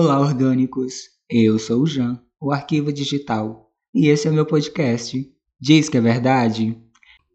[0.00, 1.10] Olá, orgânicos!
[1.28, 5.28] Eu sou o Jean, o Arquivo Digital, e esse é o meu podcast.
[5.60, 6.80] Diz que é verdade?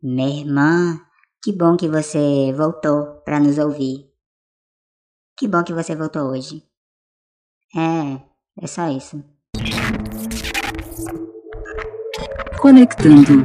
[0.02, 1.02] Minha irmã,
[1.44, 4.10] que bom que você voltou para nos ouvir.
[5.38, 6.64] Que bom que você voltou hoje.
[7.76, 8.22] É,
[8.62, 9.22] é só isso.
[12.62, 13.44] Conectando.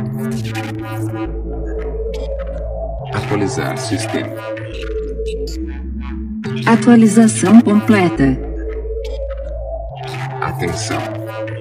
[3.13, 4.37] Atualizar sistema.
[6.65, 8.48] Atualização completa.
[10.59, 10.99] Atenção,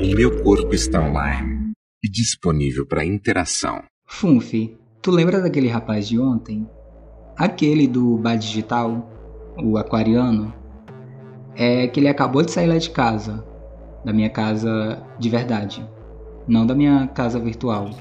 [0.01, 1.71] o meu corpo está online
[2.03, 3.83] e disponível para interação.
[4.07, 6.67] Funfi, tu lembra daquele rapaz de ontem?
[7.38, 9.07] Aquele do bar digital,
[9.55, 10.52] o aquariano?
[11.55, 13.45] É que ele acabou de sair lá de casa,
[14.03, 15.88] da minha casa de verdade,
[16.47, 17.91] não da minha casa virtual,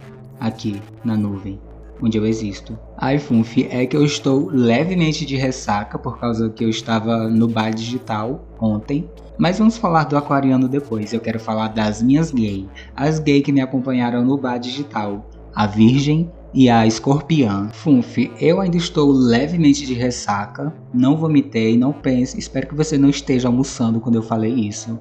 [0.40, 1.60] aqui na nuvem
[2.02, 2.78] onde eu existo.
[2.96, 7.48] Ai, Funfi, é que eu estou levemente de ressaca por causa que eu estava no
[7.48, 9.08] bar digital ontem.
[9.38, 11.12] Mas vamos falar do aquariano depois.
[11.12, 12.66] Eu quero falar das minhas gay.
[12.94, 15.28] As gay que me acompanharam no bar digital.
[15.54, 17.68] A Virgem e a Escorpiã.
[17.72, 20.72] Funfi, eu ainda estou levemente de ressaca.
[20.92, 22.38] Não vomitei, não pense.
[22.38, 24.98] Espero que você não esteja almoçando quando eu falei isso.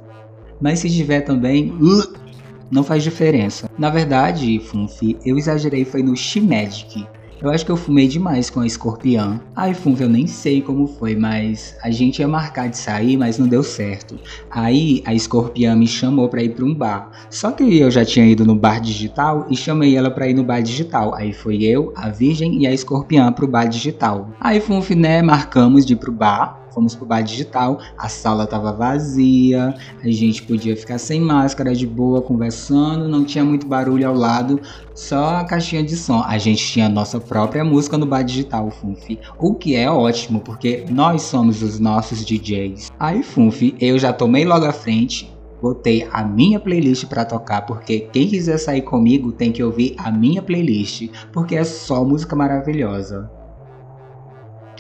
[0.60, 2.25] Mas se tiver também, uh,
[2.72, 3.70] não faz diferença.
[3.78, 7.06] Na verdade, Funfi, eu exagerei foi no She-Magic.
[7.42, 9.42] Eu acho que eu fumei demais com a escorpião.
[9.56, 13.38] Ai, Funfi, eu nem sei como foi, mas a gente ia marcar de sair, mas
[13.38, 14.18] não deu certo.
[14.50, 17.12] Aí a escorpião me chamou para ir para um bar.
[17.30, 20.46] Só que eu já tinha ido no bar digital e chamei ela para ir no
[20.46, 21.14] bar digital.
[21.14, 24.30] Aí foi eu, a Virgem e a escorpião pro bar digital.
[24.40, 28.74] Aí, Funfi, né, marcamos de ir pro bar fomos pro bar digital, a sala tava
[28.74, 29.74] vazia,
[30.04, 34.60] a gente podia ficar sem máscara de boa, conversando, não tinha muito barulho ao lado,
[34.94, 36.22] só a caixinha de som.
[36.22, 39.18] A gente tinha a nossa própria música no bar digital, Funfi.
[39.40, 42.92] O que é ótimo, porque nós somos os nossos DJs.
[43.00, 48.02] Aí, Funfi, eu já tomei logo à frente, botei a minha playlist para tocar, porque
[48.12, 53.32] quem quiser sair comigo tem que ouvir a minha playlist, porque é só música maravilhosa.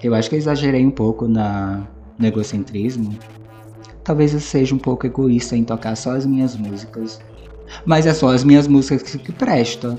[0.03, 1.87] Eu acho que eu exagerei um pouco na,
[2.17, 3.17] no egocentrismo.
[4.03, 7.19] Talvez eu seja um pouco egoísta em tocar só as minhas músicas.
[7.85, 9.97] Mas é só as minhas músicas que, que prestam.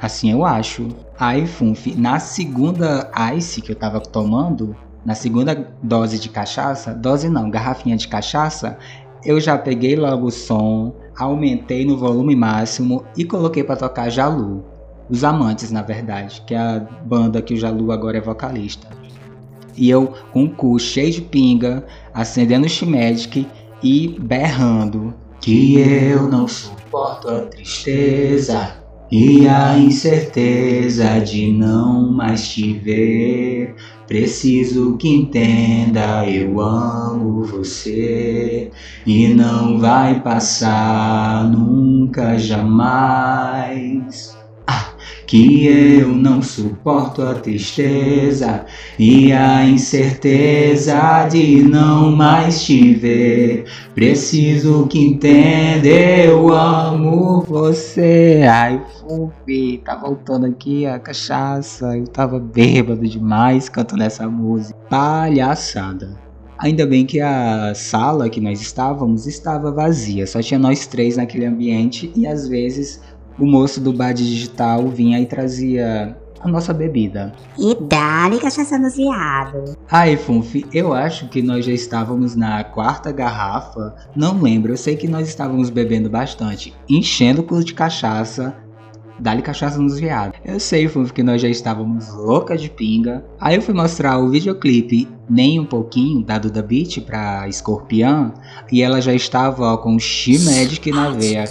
[0.00, 0.88] Assim eu acho.
[1.18, 4.74] Aí, Funf, na segunda Ice que eu tava tomando,
[5.04, 8.78] na segunda dose de cachaça, dose não, garrafinha de cachaça,
[9.24, 14.64] eu já peguei logo o som, aumentei no volume máximo e coloquei para tocar Jalu.
[15.08, 18.88] Os Amantes, na verdade, que é a banda que o Jalu agora é vocalista.
[19.76, 23.46] E eu com o cu cheio de pinga, acendendo o Shimagic
[23.82, 25.14] e berrando.
[25.40, 28.74] Que eu não suporto a tristeza
[29.10, 33.74] e a incerteza de não mais te ver.
[34.06, 38.70] Preciso que entenda, eu amo você
[39.06, 44.39] e não vai passar nunca jamais
[45.30, 48.66] que eu não suporto a tristeza
[48.98, 53.64] e a incerteza de não mais te ver.
[53.94, 58.42] Preciso que entenda, eu amo você.
[58.50, 61.96] Ai, Fufi, tá voltando aqui a cachaça.
[61.96, 64.76] Eu tava bêbado demais cantando essa música.
[64.90, 66.18] Palhaçada.
[66.58, 71.46] Ainda bem que a sala que nós estávamos estava vazia, só tinha nós três naquele
[71.46, 73.00] ambiente e às vezes
[73.38, 77.32] o moço do bar digital vinha e trazia a nossa bebida.
[77.58, 79.76] E dá-lhe cachaça no viado.
[79.90, 83.94] Ai, Funfi, eu acho que nós já estávamos na quarta garrafa.
[84.16, 88.56] Não lembro, eu sei que nós estávamos bebendo bastante, enchendo o de cachaça.
[89.18, 90.40] Dá-lhe cachaça nos viados.
[90.42, 93.22] Eu sei, Funfi, que nós já estávamos louca de pinga.
[93.38, 98.32] Aí eu fui mostrar o videoclipe nem um pouquinho da Duda Beat pra Escorpião.
[98.72, 101.44] E ela já estava ó, com o She-Magic na veia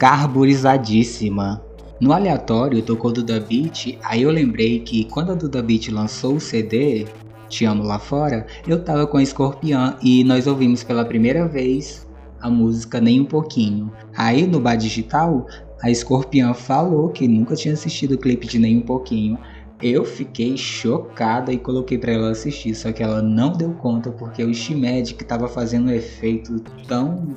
[0.00, 1.62] carburizadíssima.
[2.00, 6.40] No aleatório tocou Duda Beat, aí eu lembrei que quando a Duda Beat lançou o
[6.40, 7.04] CD,
[7.50, 12.08] Te Amo Lá Fora, eu tava com a Escorpião e nós ouvimos pela primeira vez
[12.40, 13.92] a música Nem Um Pouquinho.
[14.16, 15.46] Aí no Bar Digital,
[15.82, 19.38] a Escorpião falou que nunca tinha assistido o clipe de Nem Um Pouquinho.
[19.82, 24.42] Eu fiquei chocada e coloquei para ela assistir, só que ela não deu conta porque
[24.42, 26.58] o Shimed tava fazendo um efeito
[26.88, 27.34] tão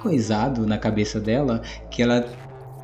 [0.00, 2.26] coisado na cabeça dela que ela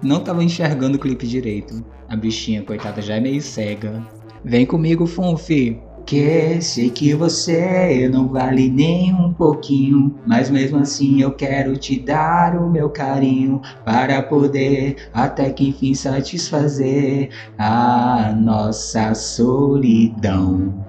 [0.03, 1.85] não estava enxergando o clipe direito.
[2.09, 4.07] A bichinha, coitada, já é meio cega.
[4.45, 5.81] Vem comigo, Funfi.
[6.05, 11.99] Que sei que você não vale nem um pouquinho, mas mesmo assim eu quero te
[11.99, 20.87] dar o meu carinho para poder até que enfim satisfazer a nossa solidão.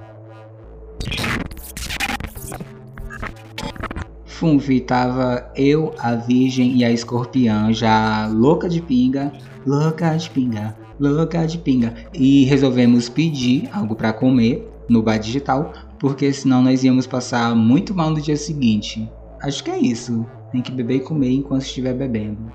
[4.37, 9.33] Funfi, tava eu, a Virgem e a Escorpião já louca de pinga,
[9.65, 11.95] louca de pinga, louca de pinga.
[12.13, 17.95] E resolvemos pedir algo para comer no bar digital, porque senão nós íamos passar muito
[17.95, 19.09] mal no dia seguinte.
[19.41, 20.23] Acho que é isso.
[20.51, 22.51] Tem que beber e comer enquanto estiver bebendo.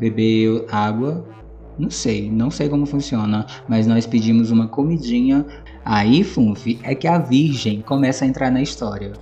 [0.00, 1.24] Beber água,
[1.78, 5.46] não sei, não sei como funciona, mas nós pedimos uma comidinha.
[5.84, 9.12] Aí, Funfi, é que a Virgem começa a entrar na história.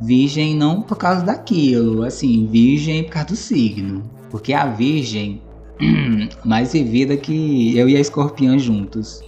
[0.00, 4.02] Virgem não por causa daquilo, assim, virgem por causa do signo.
[4.30, 5.40] Porque a virgem
[6.44, 9.22] mais vivida que eu e a escorpião juntos.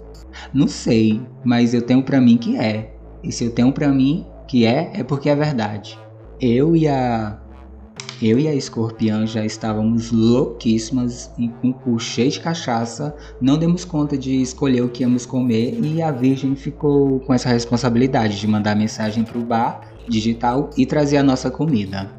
[0.52, 2.94] Não sei, mas eu tenho para mim que é.
[3.22, 5.98] E se eu tenho para mim que é, é porque é verdade.
[6.40, 7.38] Eu e a
[8.20, 13.84] eu e a escorpião já estávamos louquíssimas e com o cheio de cachaça, não demos
[13.84, 18.46] conta de escolher o que íamos comer e a virgem ficou com essa responsabilidade de
[18.48, 22.10] mandar mensagem pro bar digital e trazer a nossa comida.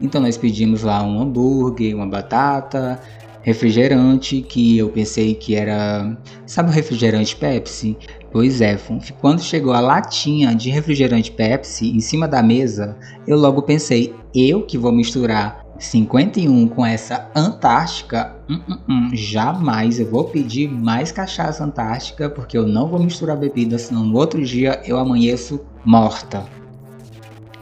[0.00, 3.00] Então nós pedimos lá um hambúrguer, uma batata,
[3.46, 6.18] refrigerante, que eu pensei que era.
[6.44, 7.96] Sabe o refrigerante Pepsi?
[8.32, 8.78] Pois é,
[9.20, 12.96] quando chegou a latinha de refrigerante Pepsi em cima da mesa,
[13.26, 20.00] eu logo pensei, eu que vou misturar 51 com essa Antártica, hum, hum, hum, jamais
[20.00, 24.44] eu vou pedir mais cachaça Antártica, porque eu não vou misturar bebida, senão no outro
[24.44, 26.44] dia eu amanheço morta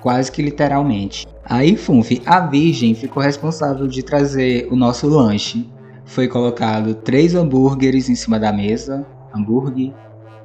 [0.04, 1.26] quase que literalmente.
[1.42, 5.66] Aí Funf, a Virgem, ficou responsável de trazer o nosso lanche.
[6.04, 9.94] Foi colocado três hambúrgueres em cima da mesa, hambúrguer,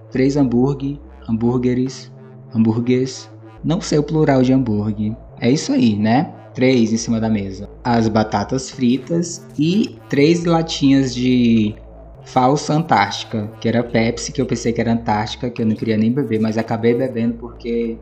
[0.09, 0.97] três hambúrguer,
[1.27, 2.09] hambúrgueres,
[2.55, 3.29] hambúrgueres,
[3.61, 5.13] não sei o plural de hambúrguer.
[5.41, 6.33] É isso aí, né?
[6.53, 7.69] Três em cima da mesa.
[7.83, 11.75] As batatas fritas e três latinhas de
[12.23, 15.97] falsa Antártica, que era Pepsi, que eu pensei que era Antártica, que eu não queria
[15.97, 17.97] nem beber, mas acabei bebendo porque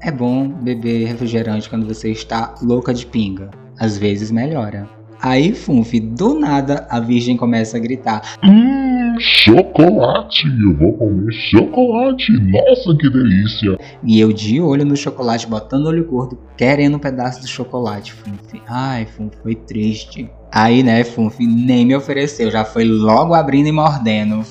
[0.00, 3.50] é bom beber refrigerante quando você está louca de pinga.
[3.78, 4.88] Às vezes melhora.
[5.20, 10.46] Aí, Funf, do nada a virgem começa a gritar: Hum, chocolate!
[10.62, 12.32] Eu vou comer chocolate!
[12.32, 13.78] Nossa, que delícia!
[14.04, 18.62] E eu de olho no chocolate, botando olho gordo, querendo um pedaço do chocolate, Funf.
[18.68, 20.30] Ai, Funf, foi triste.
[20.52, 24.44] Aí, né, Funf, nem me ofereceu, já foi logo abrindo e mordendo.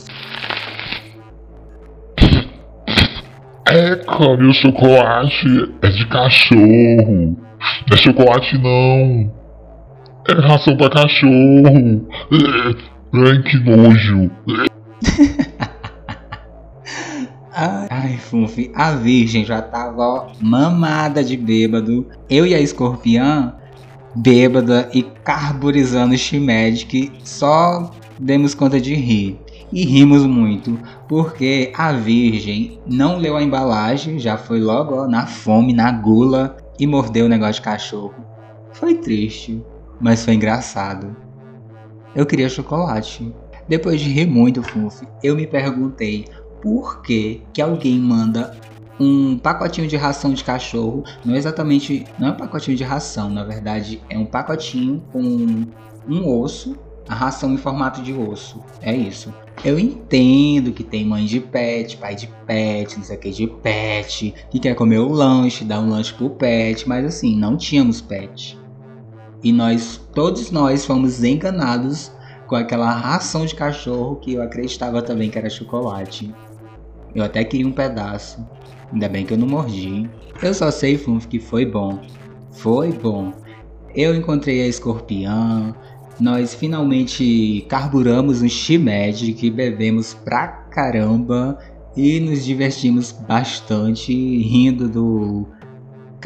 [3.77, 7.37] É, o chocolate é de cachorro.
[7.87, 9.31] Não é chocolate não.
[10.27, 12.07] É ração pra cachorro.
[13.13, 14.31] Ai, que nojo.
[17.53, 22.07] Ai, Funfi, a virgem já tava ó, mamada de bêbado.
[22.27, 23.53] Eu e a escorpião,
[24.15, 29.39] bêbada e carburizando o Shimagic, só demos conta de rir
[29.71, 35.27] e rimos muito, porque a Virgem não leu a embalagem, já foi logo ó, na
[35.27, 38.15] fome, na gula e mordeu o negócio de cachorro.
[38.71, 39.61] Foi triste,
[39.99, 41.15] mas foi engraçado.
[42.15, 43.33] Eu queria chocolate.
[43.67, 46.25] Depois de rir muito, Fuf, eu me perguntei
[46.61, 48.55] por que, que alguém manda
[48.99, 53.29] um pacotinho de ração de cachorro, não é exatamente, não é um pacotinho de ração,
[53.29, 55.65] na verdade é um pacotinho com
[56.09, 56.75] um osso
[57.07, 58.63] a ração em formato de osso.
[58.81, 59.33] É isso.
[59.63, 63.47] Eu entendo que tem mãe de pet, pai de pet, não sei o que de
[63.47, 68.01] pet, que quer comer o lanche, dar um lanche pro pet, mas assim, não tínhamos
[68.01, 68.57] pet.
[69.43, 72.11] E nós, todos nós fomos enganados
[72.47, 76.33] com aquela ração de cachorro que eu acreditava também que era chocolate.
[77.15, 78.45] Eu até queria um pedaço.
[78.91, 80.09] Ainda bem que eu não mordi.
[80.41, 81.99] Eu só sei, Funf, que foi bom.
[82.51, 83.33] Foi bom.
[83.93, 85.75] Eu encontrei a escorpião,
[86.19, 91.57] nós finalmente carburamos um Shimed que bebemos pra caramba
[91.95, 95.47] e nos divertimos bastante rindo do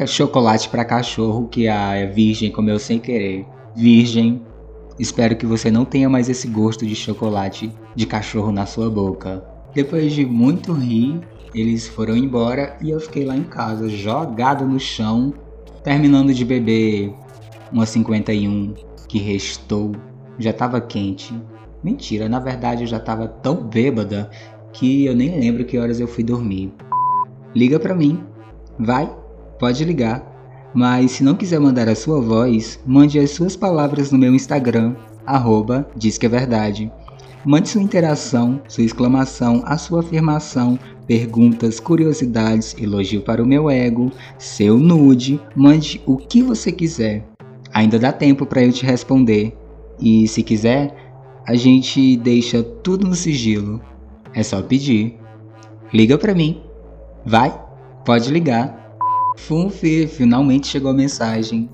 [0.06, 3.46] chocolate para cachorro que a Virgem comeu sem querer.
[3.76, 4.42] Virgem,
[4.98, 9.44] espero que você não tenha mais esse gosto de chocolate de cachorro na sua boca.
[9.74, 11.20] Depois de muito rir,
[11.54, 15.32] eles foram embora e eu fiquei lá em casa, jogado no chão,
[15.84, 17.14] terminando de beber
[17.70, 18.74] uma 51
[19.12, 19.92] que restou
[20.38, 21.38] já estava quente.
[21.84, 24.30] Mentira, na verdade eu já estava tão bêbada
[24.72, 26.72] que eu nem lembro que horas eu fui dormir.
[27.54, 28.24] Liga para mim.
[28.78, 29.14] Vai,
[29.58, 30.26] pode ligar.
[30.72, 34.96] Mas se não quiser mandar a sua voz, mande as suas palavras no meu Instagram,
[35.26, 36.90] arroba diz que é verdade.
[37.44, 44.10] Mande sua interação, sua exclamação, a sua afirmação, perguntas, curiosidades, elogio para o meu ego,
[44.38, 47.31] seu nude, mande o que você quiser.
[47.72, 49.56] Ainda dá tempo para eu te responder.
[49.98, 50.94] E se quiser,
[51.46, 53.80] a gente deixa tudo no sigilo.
[54.34, 55.18] É só pedir.
[55.92, 56.62] Liga para mim.
[57.24, 57.58] Vai,
[58.04, 58.96] pode ligar.
[59.36, 61.68] Funfi, finalmente chegou a mensagem.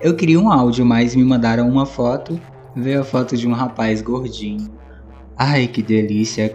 [0.00, 2.40] Eu queria um áudio, mas me mandaram uma foto.
[2.74, 4.70] Veio a foto de um rapaz gordinho.
[5.36, 6.54] Ai, que delícia.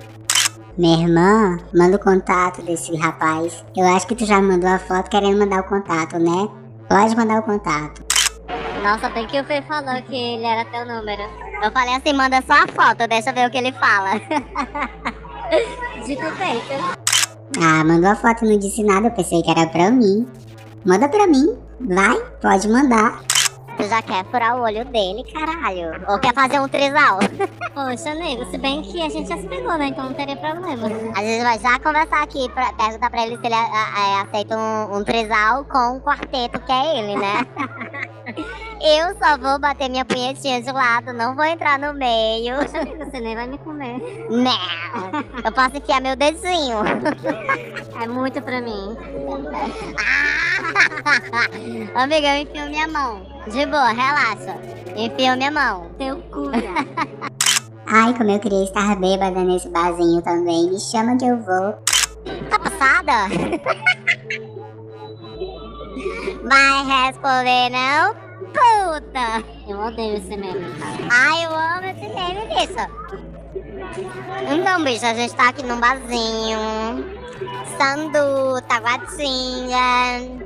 [0.78, 3.64] Minha irmã, manda o contato desse rapaz.
[3.76, 6.50] Eu acho que tu já mandou a foto querendo mandar o contato, né?
[6.90, 8.15] Pode mandar o contato.
[8.86, 11.24] Nossa, bem que o Fê falou que ele era teu número.
[11.64, 14.12] Eu falei assim, manda só a foto, deixa eu ver o que ele fala.
[16.06, 17.00] Dito feito.
[17.60, 20.28] Ah, mandou a foto e não disse nada, eu pensei que era pra mim.
[20.86, 21.58] Manda pra mim.
[21.82, 23.24] Vai, pode mandar.
[23.78, 26.02] Tu já quer furar o olho dele, caralho.
[26.08, 27.20] Ou quer fazer um trisal.
[27.74, 29.88] Poxa, nego, se bem que a gente já se pegou, né?
[29.88, 30.88] Então não teria problema.
[31.16, 34.56] A gente vai já conversar aqui, pra, perguntar pra ele se ele a- a- aceita
[34.56, 37.46] um, um trisal com um quarteto, que é ele, né?
[38.82, 42.56] Eu só vou bater minha punhetinha de lado, não vou entrar no meio.
[43.00, 44.28] Você nem vai me comer.
[44.30, 44.54] Não!
[45.44, 46.80] Eu posso enfiar meu dedinho.
[48.02, 48.98] É muito pra mim.
[51.96, 53.26] Amiga, eu enfio minha mão.
[53.48, 54.56] De boa, relaxa.
[54.96, 55.90] Enfio minha mão.
[55.98, 56.52] Teu cu,
[57.88, 60.70] Ai, como eu queria estar bêbada nesse barzinho também.
[60.70, 61.74] Me chama que eu vou.
[62.50, 63.30] Tá passada?
[66.44, 68.25] Vai responder não?
[68.56, 69.44] Puta!
[69.68, 71.08] Eu odeio esse meme, cara.
[71.12, 72.84] Ai, eu amo esse meme, bicho.
[74.52, 76.58] Então, bicho, a gente tá aqui num barzinho.
[77.78, 80.46] Sandu, Taguatinga.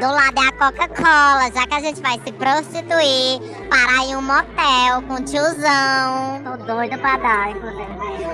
[0.00, 3.40] Do lado é a Coca-Cola, já que a gente vai se prostituir,
[3.70, 6.42] parar em um motel com o tiozão.
[6.44, 7.86] Tô doida pra dar, inclusive.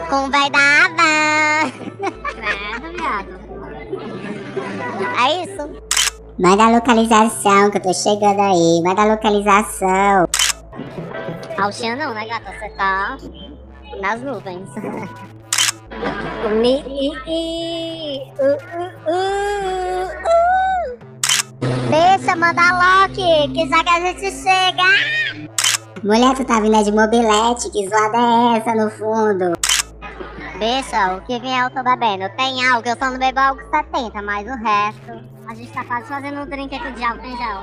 [0.09, 1.71] Com o véi da Havan.
[2.33, 3.33] Credo, viado.
[5.19, 5.82] É isso.
[6.43, 8.83] Manda a localização que eu tô chegando aí.
[8.83, 10.27] Manda a localização.
[11.57, 12.51] Altinha não, né, gata?
[12.51, 13.17] Você tá
[14.01, 14.69] nas nuvens.
[16.61, 20.99] Mi, i, i, uh, uh, uh, uh.
[21.89, 24.83] Deixa, manda Loki, que já que a gente chega.
[26.03, 27.71] Mulher, tu tá vindo de mobilete.
[27.71, 29.53] Que zoada é essa no fundo?
[30.59, 32.29] Bicha, o que vier eu tô bebendo.
[32.37, 35.32] Tem álcool, eu só não bebo álcool 70, mas o resto...
[35.49, 37.63] A gente tá quase fazendo um drink aqui de álcool em gel.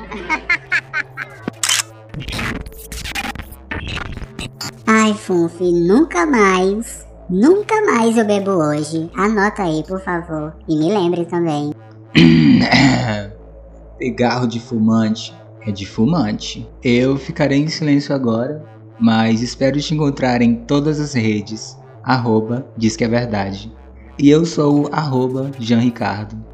[4.85, 7.07] Ai, Funfi, nunca mais.
[7.29, 9.09] Nunca mais eu bebo hoje.
[9.15, 10.55] Anota aí, por favor.
[10.67, 11.71] E me lembre também.
[13.97, 16.67] Cigarro de fumante é de fumante.
[16.83, 18.63] Eu ficarei em silêncio agora,
[18.99, 21.77] mas espero te encontrar em todas as redes.
[22.03, 23.71] Arroba diz que é verdade.
[24.17, 26.48] E eu sou o arroba Jean Ricardo.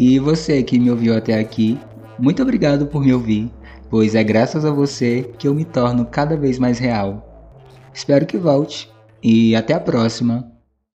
[0.00, 1.78] E você que me ouviu até aqui,
[2.18, 3.52] muito obrigado por me ouvir,
[3.90, 7.52] pois é graças a você que eu me torno cada vez mais real.
[7.92, 8.90] Espero que volte
[9.22, 10.49] e até a próxima.